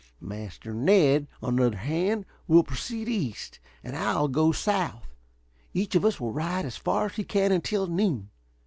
[0.19, 5.13] Master Ned, on the other hand, will proceed east, and I'll go south.
[5.75, 8.31] Each of us will ride as far as he can until noon.